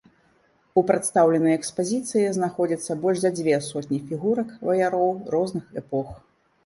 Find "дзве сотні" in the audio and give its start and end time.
3.41-3.99